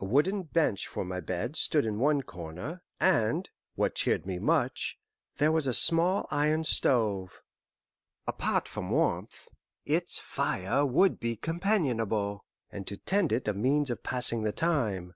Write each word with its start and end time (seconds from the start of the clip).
A 0.00 0.04
wooden 0.04 0.42
bench 0.42 0.88
for 0.88 1.04
my 1.04 1.20
bed 1.20 1.54
stood 1.54 1.86
in 1.86 2.00
one 2.00 2.22
corner, 2.22 2.82
and, 2.98 3.48
what 3.76 3.94
cheered 3.94 4.26
me 4.26 4.40
much, 4.40 4.98
there 5.36 5.52
was 5.52 5.68
a 5.68 5.72
small 5.72 6.26
iron 6.32 6.64
stove. 6.64 7.40
Apart 8.26 8.66
from 8.66 8.90
warmth, 8.90 9.46
its 9.84 10.18
fire 10.18 10.84
would 10.84 11.20
be 11.20 11.36
companionable, 11.36 12.44
and 12.72 12.88
to 12.88 12.96
tend 12.96 13.30
it 13.30 13.46
a 13.46 13.54
means 13.54 13.88
of 13.88 14.02
passing 14.02 14.42
the 14.42 14.50
time. 14.50 15.14